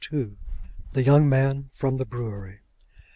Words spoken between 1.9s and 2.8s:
THE BREWERY.